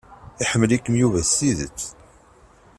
Iḥemmel-ikem 0.43 0.95
Yuba 1.01 1.19
s 1.23 1.31
tidet. 1.37 1.79